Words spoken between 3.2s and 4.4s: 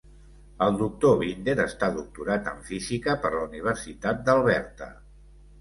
per la Universitat